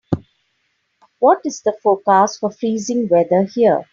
what 1.19 1.41
is 1.45 1.61
the 1.61 1.73
forecast 1.83 2.39
for 2.39 2.49
freezing 2.49 3.07
weather 3.07 3.43
here 3.43 3.85